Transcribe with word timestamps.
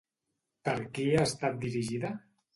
Per 0.69 0.73
qui 0.95 1.05
ha 1.19 1.27
estat 1.31 1.61
dirigida? 1.69 2.13